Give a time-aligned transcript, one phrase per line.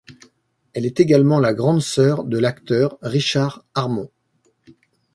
[0.73, 4.09] Elle est également la grande sœur de l'acteur Richard Harmon.